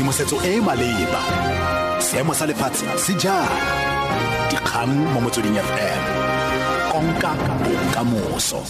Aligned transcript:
tshedimosetso 0.00 0.36
e 0.44 0.56
e 0.56 0.60
maleba. 0.60 1.20
Seemo 2.00 2.34
sa 2.34 2.46
lefatshe 2.46 2.86
se 2.98 3.12
jang? 3.20 3.48
Dikgang 4.48 5.12
mo 5.12 5.20
motsweding 5.20 5.60
fm 5.60 6.02
konka 6.90 7.36
bokamoso. 7.60 8.64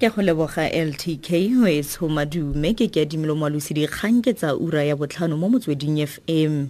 Ke 0.00 0.08
go 0.08 0.22
leboga 0.22 0.72
ltk 0.72 1.28
o 1.60 1.68
e 1.68 1.82
tshomadume 1.82 2.72
ke 2.74 2.88
ke 2.88 3.04
adimelo 3.04 3.36
moalosi 3.36 3.74
ke 4.24 4.32
tsa 4.32 4.56
ura 4.56 4.84
ya 4.84 4.96
botlhano 4.96 5.36
mo 5.36 5.48
motsweding 5.48 6.00
fm 6.06 6.68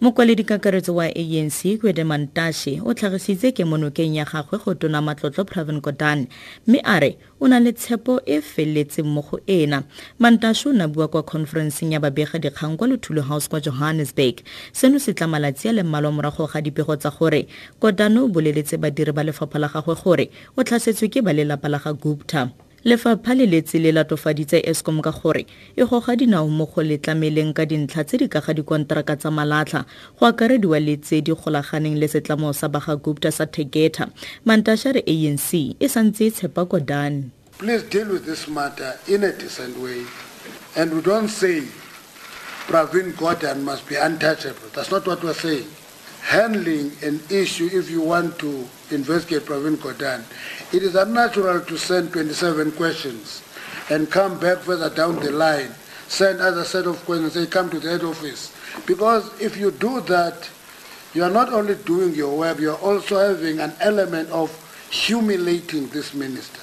mokwaledi 0.00 0.44
kakaretso 0.44 0.94
wa 0.94 1.04
anc 1.04 1.80
kwede 1.80 2.04
mantashe 2.04 2.80
o 2.84 2.94
tlhagisitse 2.94 3.52
ke 3.52 3.64
monokeng 3.64 4.16
ya 4.16 4.24
gagwe 4.24 4.58
go 4.58 4.74
tona 4.74 5.02
matlotlo 5.02 5.44
pravin 5.44 5.80
gordhan 5.80 6.26
mme 6.66 6.80
a 6.84 7.00
re 7.00 7.18
o 7.40 7.48
na 7.48 7.60
le 7.60 7.72
tshepo 7.72 8.20
e 8.24 8.40
feleletseng 8.40 9.04
mo 9.04 9.20
go 9.20 9.40
ena. 9.46 9.84
Mantashe 10.18 10.68
o 10.68 10.72
na 10.72 10.88
bua 10.88 11.08
kwa 11.08 11.22
conferenceng 11.22 11.92
ya 11.92 12.00
babega 12.00 12.38
dikgang 12.38 12.76
kwa 12.76 12.88
lethulo 12.88 13.22
house 13.22 13.48
kwa 13.48 13.60
johannesburg. 13.60 14.40
Seno 14.72 14.98
se 14.98 15.12
tla 15.12 15.26
malatsi 15.26 15.68
a 15.68 15.72
le 15.72 15.82
mmalwa 15.82 16.12
morago 16.12 16.46
ga 16.48 16.60
dipego 16.60 16.96
tsa 16.96 17.10
gore 17.10 17.46
gordhan 17.80 18.16
o 18.18 18.28
boleletse 18.28 18.80
badiri 18.80 19.12
ba 19.12 19.22
lefapha 19.22 19.58
la 19.58 19.68
gagwe 19.68 19.94
gore 20.00 20.30
o 20.56 20.64
tlhasetswe 20.64 21.08
ke 21.12 21.20
ba 21.20 21.32
lelapa 21.32 21.68
la 21.68 21.78
ga 21.78 21.92
gupta 21.92 22.48
lefapha 22.84 23.34
le 23.34 23.46
letse 23.46 23.78
le 23.78 23.92
latofaditse 23.92 24.62
escom 24.64 25.02
ka 25.02 25.10
gore 25.10 25.46
e 25.76 25.84
goga 25.84 26.16
dinao 26.16 26.48
mo 26.48 26.66
go 26.66 26.82
letlameleng 26.82 27.52
ka 27.52 27.64
dintlha 27.66 28.04
tse 28.04 28.16
di 28.18 28.28
ka 28.28 28.40
ga 28.40 28.52
dikonteraka 28.54 29.16
tsa 29.16 29.30
malatlha 29.30 29.84
go 30.18 30.26
akarediwa 30.26 30.80
le 30.80 30.96
tse 30.96 31.20
di 31.20 31.32
golaganeng 31.32 32.00
le 32.00 32.08
setlamo 32.08 32.52
sa 32.52 32.68
baga 32.68 32.96
gupta 32.96 33.28
sa 33.32 33.44
tegeta 33.46 34.08
mantasha 34.44 34.92
re 34.96 35.02
anc 35.04 35.76
e 35.76 35.86
santse 35.88 36.26
e 36.26 36.30
tshepa 36.30 36.64
kodane 36.64 37.30
Please 37.60 37.82
deal 37.82 38.08
with 38.08 38.24
this 38.24 38.48
matter 38.48 38.96
in 39.06 39.22
a 39.22 39.32
decent 39.36 39.76
way. 39.76 40.06
And 40.76 40.94
we 40.94 41.02
don't 41.02 41.28
say 41.28 41.60
Pravin 42.64 43.12
Gordhan 43.12 43.60
must 43.60 43.86
be 43.86 43.96
untouchable. 43.96 44.72
That's 44.72 44.90
not 44.90 45.06
what 45.06 45.22
we're 45.22 45.34
saying. 45.34 45.66
Handling 46.22 46.92
an 47.02 47.20
issue, 47.28 47.68
if 47.70 47.90
you 47.90 48.00
want 48.00 48.38
to 48.38 48.66
investigate 48.92 49.42
Pravin 49.42 49.76
Gordhan, 49.76 50.24
it 50.74 50.82
is 50.82 50.94
unnatural 50.94 51.60
to 51.60 51.78
send 51.78 52.12
27 52.12 52.72
questions 52.72 53.42
and 53.90 54.10
come 54.10 54.38
back 54.38 54.58
further 54.58 54.90
down 54.90 55.16
the 55.16 55.30
line, 55.30 55.70
send 56.08 56.40
other 56.40 56.64
set 56.64 56.86
of 56.86 57.04
questions, 57.04 57.32
say 57.34 57.46
come 57.46 57.70
to 57.70 57.80
the 57.80 57.90
head 57.90 58.04
office. 58.04 58.54
Because 58.86 59.30
if 59.40 59.56
you 59.56 59.70
do 59.70 60.00
that, 60.02 60.48
you 61.14 61.24
are 61.24 61.30
not 61.30 61.52
only 61.52 61.74
doing 61.74 62.14
your 62.14 62.38
work, 62.38 62.60
you 62.60 62.70
are 62.70 62.78
also 62.78 63.18
having 63.18 63.58
an 63.58 63.72
element 63.80 64.30
of 64.30 64.50
humiliating 64.90 65.88
this 65.88 66.14
minister. 66.14 66.60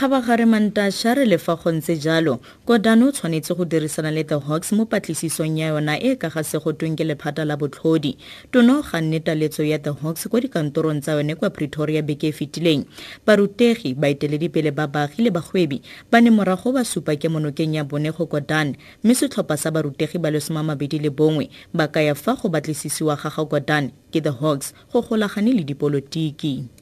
Kgabagare 0.00 0.46
mantasha 0.48 1.12
re 1.14 1.24
le 1.28 1.36
fa 1.36 1.56
go 1.56 1.70
ntse 1.70 2.00
jalo. 2.00 2.40
Kodano 2.64 3.08
o 3.08 3.12
tshwanetse 3.12 3.52
go 3.54 3.64
dirisana 3.66 4.10
le 4.10 4.24
the 4.24 4.40
hawks 4.40 4.72
mo 4.72 4.86
patlisisong 4.86 5.58
ya 5.60 5.68
yona 5.68 6.00
e 6.00 6.16
ka 6.16 6.30
ga 6.30 6.42
se 6.42 6.56
ke 6.56 7.04
lephata 7.04 7.44
la 7.44 7.54
botlhodi. 7.56 8.16
Tono 8.50 8.80
ga 8.80 9.00
nne 9.00 9.20
taletso 9.20 9.62
ya 9.62 9.76
the 9.76 9.92
hawks 9.92 10.26
kwa 10.26 10.40
dikantorong 10.40 11.02
tsa 11.02 11.20
yone 11.20 11.34
kwa 11.36 11.50
pretoria 11.50 12.00
beke 12.00 12.28
e 12.28 12.32
fetileng. 12.32 12.86
Barutegi 13.26 13.92
baeteledipele 13.92 14.72
ba 14.72 14.86
baagi 14.86 15.22
le 15.22 15.30
bagwebi 15.30 15.82
ba 16.10 16.20
ne 16.22 16.30
morago 16.30 16.72
ba 16.72 16.80
supa 16.82 17.16
ke 17.16 17.28
monokeng 17.28 17.76
ya 17.76 17.84
bone 17.84 18.10
go 18.10 18.24
kodan 18.24 18.76
mme 19.04 19.14
setlhopha 19.14 19.56
sa 19.60 19.70
barutegi 19.70 20.16
ba 20.16 20.30
le 20.30 20.40
somamabedi 20.40 20.96
le 20.98 21.10
bongwe 21.10 21.50
ba 21.74 21.88
ka 21.92 22.00
ya 22.00 22.14
fa 22.14 22.40
go 22.40 22.48
batlisisiwa 22.48 23.20
ga 23.20 23.28
ga 23.28 23.44
kodane 23.44 23.92
ke 24.10 24.24
the 24.24 24.32
hawks 24.32 24.72
go 24.92 25.04
golagane 25.04 25.52
le 25.52 25.60
dipolotiki 25.60 26.79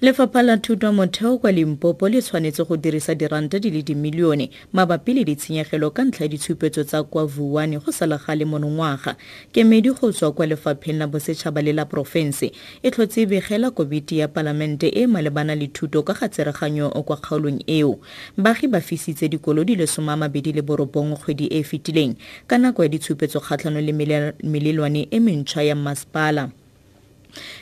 lefapha 0.00 0.42
la 0.42 0.56
thuto 0.56 0.92
motheo 0.92 1.38
kwa 1.38 1.52
limpopo 1.52 2.08
le 2.08 2.22
tshwanetse 2.22 2.64
go 2.64 2.76
dirisa 2.76 3.14
diranta 3.14 3.58
di 3.58 3.70
le 3.70 3.82
dimilione 3.82 4.50
mabapi 4.72 5.14
le 5.14 5.24
ditshenyegelo 5.24 5.90
ka 5.90 6.04
ntlha 6.04 6.24
ya 6.24 6.28
ditshupetso 6.28 6.84
tsa 6.84 7.02
kwa 7.02 7.24
vuane 7.26 7.78
go 7.78 7.92
sa 7.92 8.06
le 8.06 8.44
monongwaga. 8.44 9.16
Kemedi 9.52 9.90
go 9.90 10.12
tswa 10.12 10.32
kwa 10.32 10.46
lefapheng 10.46 10.98
la 10.98 11.06
bosetšhaba 11.06 11.62
le 11.62 11.72
la 11.72 11.86
porofense 11.86 12.52
e 12.82 12.90
tlhotse 12.90 13.26
begela 13.26 13.70
komiti 13.70 14.18
ya 14.18 14.28
palamente 14.28 14.88
e 14.88 15.06
malebana 15.06 15.54
le 15.54 15.68
thuto 15.68 16.02
ka 16.02 16.12
ga 16.12 16.28
tsereganyo 16.28 16.90
kwa 16.90 17.16
kgaolong 17.16 17.64
eo. 17.66 17.98
Baagi 18.36 18.68
ba 18.68 18.80
fisitse 18.80 19.28
dikolo 19.28 19.64
di 19.64 19.76
le 19.76 19.86
somamabedi 19.86 20.52
le 20.52 20.62
borobong 20.62 21.16
kgwedi 21.16 21.46
e 21.46 21.60
e 21.60 21.62
fetileng 21.62 22.16
ka 22.46 22.58
nako 22.58 22.82
ya 22.82 22.88
ditshupetso 22.88 23.40
kgatlhano 23.40 23.80
le 23.80 23.92
melelwane 24.42 25.08
e 25.10 25.20
mentšhwa 25.20 25.62
ya 25.62 25.74
mmasepala 25.74 26.50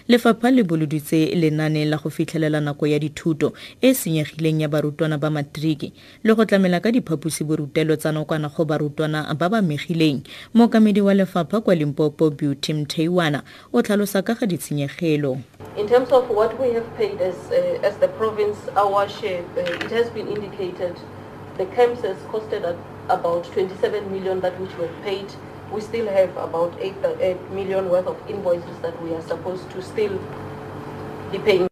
lefapha 0.08 0.50
le 0.50 0.62
boloditse 0.62 1.34
lenane 1.34 1.84
la 1.84 1.96
go 1.96 2.10
fitlhelela 2.10 2.60
nako 2.60 2.86
ya 2.86 2.98
dithuto 2.98 3.52
e 3.80 3.94
senyegileng 3.94 4.60
ya 4.60 4.68
barutwana 4.68 5.18
ba 5.18 5.30
matriki 5.30 5.92
le 6.24 6.34
go 6.34 6.44
tlamela 6.44 6.80
ka 6.80 6.92
diphaposiborutelo 6.92 7.96
tsa 7.96 8.12
nakwana 8.12 8.48
go 8.48 8.64
barutwana 8.64 9.34
ba 9.34 9.48
ba 9.48 9.62
megileng 9.62 10.20
mookamedi 10.54 11.00
wa 11.00 11.14
lefapha 11.14 11.60
kwa 11.60 11.74
limpopo 11.74 12.30
beauty 12.30 12.72
mtheiwana 12.72 13.42
o 13.72 13.82
tlhalosa 13.82 14.22
ka 14.22 14.34
ga 14.34 14.46
ditshenyegelo. 14.46 15.38
In 15.76 15.88
terms 15.88 16.12
of 16.12 16.28
what 16.30 16.58
we 16.60 16.72
have 16.74 16.86
paid 16.96 17.20
as, 17.20 17.34
uh, 17.50 17.86
as 17.86 17.96
the 17.98 18.08
province, 18.08 18.58
our 18.76 19.08
share, 19.08 19.42
uh, 19.56 19.60
it 19.60 19.90
has 19.90 20.08
been 20.10 20.28
indicated 20.28 20.94
the 21.58 21.66
camps 21.66 22.02
has 22.02 22.16
costed 22.30 22.64
about 23.08 23.44
27 23.52 24.10
million 24.12 24.40
that 24.40 24.58
which 24.60 24.76
were 24.78 24.90
paid 25.04 25.26
we 25.74 25.80
still 25.80 26.06
have 26.06 26.30
about 26.36 26.72
8, 26.80 26.94
uh, 27.04 27.16
8 27.20 27.50
million 27.50 27.88
worth 27.90 28.06
of 28.06 28.16
invoices 28.30 28.78
that 28.82 28.94
we 29.02 29.12
are 29.14 29.22
supposed 29.22 29.68
to 29.70 29.82
still 29.82 30.18
be 31.32 31.38
paying. 31.38 31.68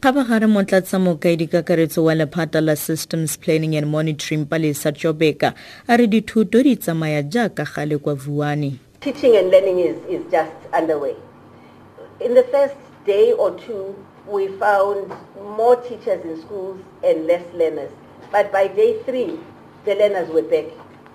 kgabagare 0.00 0.46
motlatsa 0.46 0.98
mokaedi 0.98 1.46
kakaretso 1.46 2.04
wa 2.04 2.14
lephata 2.14 2.60
la 2.60 2.76
systems 2.76 3.38
planning 3.38 3.76
and 3.76 3.86
monitoring 3.86 4.46
palesa 4.46 4.92
jobeka 4.92 5.54
a 5.88 5.96
re 5.96 6.06
dithuto 6.06 6.62
di 6.62 6.76
tsamaya 6.76 7.22
jaaka 7.22 7.64
gale 7.74 7.98
kwa 7.98 8.14
vuane 8.14 8.72
Teaching 9.00 9.36
and 9.36 9.50
learning 9.50 9.78
is, 9.78 9.96
is 10.08 10.22
just 10.30 10.56
underway. 10.72 11.16
In 12.20 12.34
the 12.34 12.42
first 12.42 12.76
day 13.06 13.32
or 13.32 13.50
two, 13.58 13.94
we 14.26 14.48
found 14.48 15.10
more 15.56 15.76
teachers 15.76 16.24
in 16.24 16.40
schools 16.42 16.78
and 17.02 17.26
less 17.26 17.44
learners. 17.54 17.90
But 18.30 18.52
by 18.52 18.68
day 18.68 19.02
three, 19.06 19.38
the 19.86 19.94
learners 19.94 20.28
were 20.28 20.42
back 20.42 20.66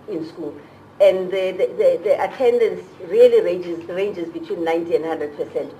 in 0.09 0.27
school. 0.27 0.53
And 1.01 1.29
the, 1.29 1.51
the, 1.51 2.00
the, 2.03 2.23
attendance 2.23 2.81
really 3.07 3.41
ranges, 3.41 3.83
ranges 3.89 4.29
between 4.29 4.63
90 4.63 4.95
and 4.95 5.06
100 5.06 5.38
percent. 5.38 5.73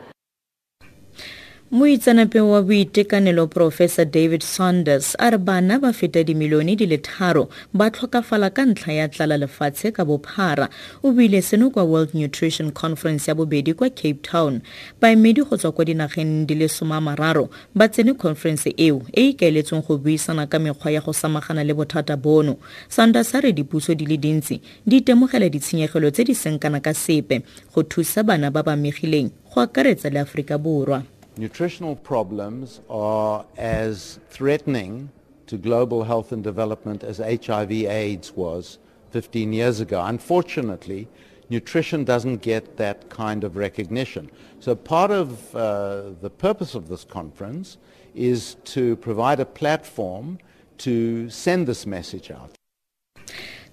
Moitseanape 1.76 2.40
wa 2.42 2.62
boitekanelo 2.62 3.48
professor 3.48 4.06
david 4.06 4.42
saunders 4.44 5.16
a 5.20 5.30
re 5.30 5.38
bana 5.38 5.80
ba 5.80 5.94
feta 5.94 6.24
dimilione 6.24 6.76
di 6.76 6.86
le 6.86 6.98
tharo 6.98 7.50
ba 7.74 7.90
tlhokafala 7.92 8.50
ka 8.50 8.66
ntlha 8.66 8.94
ya 8.94 9.08
tlala 9.08 9.38
lefatshe 9.38 9.92
ka 9.92 10.06
bophara 10.06 10.70
o 11.04 11.12
buile 11.12 11.42
seno 11.42 11.70
kwa 11.70 11.84
world 11.84 12.14
nutrition 12.16 12.72
conference 12.72 13.28
ya 13.32 13.36
bobedi 13.36 13.74
kwa 13.74 13.90
cape 13.90 14.20
town. 14.24 14.62
Baemedi 15.02 15.42
go 15.44 15.58
tswa 15.58 15.72
kwa 15.72 15.86
dinageng 15.86 16.46
di 16.48 16.56
le 16.56 16.68
somamararo 16.68 17.50
ba 17.76 17.88
tsene 17.88 18.14
conference 18.14 18.74
eo 18.78 19.02
e 19.12 19.30
ikaeletsweng 19.30 19.84
go 19.88 19.98
buisana 19.98 20.48
ka 20.48 20.60
mekgwa 20.60 20.92
ya 20.92 21.02
go 21.02 21.12
samagana 21.14 21.64
le 21.64 21.74
bothata 21.74 22.16
bono. 22.18 22.56
Saunders 22.88 23.36
a 23.36 23.42
re 23.42 23.52
dipuso 23.52 23.94
di 23.96 24.06
le 24.06 24.18
dintsi 24.18 24.62
di 24.88 24.98
itemogela 24.98 25.50
ditshenyegelo 25.50 26.08
tse 26.12 26.24
di 26.24 26.34
seng 26.36 26.58
kana 26.60 26.80
ka 26.80 26.94
sepe 26.94 27.42
go 27.76 27.84
thusa 27.84 28.24
bana 28.24 28.48
ba 28.52 28.64
ba 28.64 28.76
megileng 28.80 29.28
go 29.54 29.62
akaretsa 29.62 30.10
le 30.10 30.20
aforika 30.20 30.58
borwa 30.58 31.04
nutritional 31.38 31.96
problems 31.96 32.82
are 32.90 33.46
as 33.58 34.20
threatening 34.30 35.10
to 35.48 35.58
global 35.58 36.04
health 36.04 36.32
and 36.32 36.44
development 36.44 37.04
as 37.04 37.18
HIV 37.18 37.72
AIDS 37.72 38.34
was 38.36 38.80
15 39.12 39.54
years 39.54 39.80
ago. 39.80 40.02
Unfortunately, 40.04 41.08
nutrition 41.50 42.04
doesn't 42.04 42.42
get 42.42 42.78
that 42.78 43.10
kind 43.10 43.44
of 43.44 43.56
recognition. 43.56 44.30
So 44.60 44.76
part 44.76 45.12
of 45.12 45.56
uh, 45.56 46.12
the 46.22 46.30
purpose 46.30 46.76
of 46.76 46.88
this 46.88 47.04
conference 47.04 47.78
is 48.14 48.56
to 48.66 48.96
provide 48.98 49.40
a 49.40 49.46
platform 49.46 50.40
to 50.80 51.30
send 51.30 51.68
this 51.68 51.86
message 51.86 52.32
out. 52.32 52.56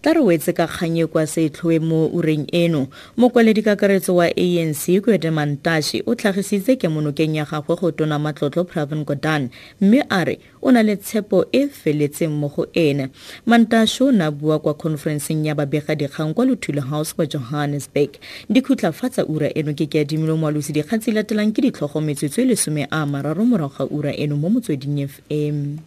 Tla 0.02 0.12
re 0.12 0.20
wetse 0.20 0.52
ka 0.52 0.66
kganye 0.66 1.06
kwa 1.06 1.26
setlhoe 1.26 1.78
mo 1.78 2.06
ureng 2.06 2.46
eno. 2.52 2.86
Mokwaledikakaretso 3.16 4.16
wa 4.16 4.26
anc 4.26 5.00
kwedemantashi 5.02 6.02
o 6.06 6.14
tlhagisitse 6.14 6.76
kemonokeng 6.76 7.36
ya 7.36 7.44
gagwe 7.44 7.76
go 7.76 7.90
tona 7.90 8.18
matlotlo 8.18 8.64
pravin 8.64 9.04
godan 9.04 9.48
mme 9.80 10.02
a 10.10 10.24
re 10.24 10.38
o 10.62 10.70
na 10.72 10.82
le 10.82 10.96
tshepo 10.96 11.46
e 11.52 11.68
feletseng 11.68 12.34
mo 12.34 12.48
go 12.48 12.66
ene 12.74 13.08
mantashi 13.46 14.02
o 14.02 14.10
ne 14.10 14.24
a 14.24 14.30
bua 14.30 14.58
kwa 14.58 14.74
conferenceng 14.74 15.46
ya 15.46 15.54
babegadikgang 15.54 16.34
kwa 16.34 16.44
lothulo 16.44 16.82
house 16.82 17.14
kwa 17.14 17.26
johannesburg. 17.26 18.10
Dikhutlafatsa 18.50 19.26
ura 19.26 19.54
eno 19.54 19.72
ke 19.74 19.86
ke 19.86 20.00
adimile 20.00 20.34
moalosi 20.34 20.72
dikgatsi 20.72 21.12
latelang 21.12 21.52
ke 21.54 21.62
ditlhogo 21.62 22.00
metsotso 22.00 22.42
e 22.42 22.44
lesome 22.44 22.86
a 22.90 23.06
mararo 23.06 23.44
morago 23.44 23.74
ga 23.78 23.86
ura 23.86 24.12
eno 24.16 24.36
mo 24.36 24.50
motsweding 24.50 25.06
fm 25.06 25.78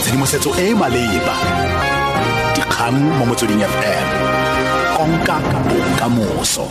tshedimosetso 0.00 0.56
e 0.56 0.70
e 0.70 0.74
maleba 0.74 2.11
dikgang 2.54 2.98
mo 3.18 3.24
motsweding 3.26 3.62
fm 3.62 4.08
konka 4.96 5.36
bokamoso 5.68 6.66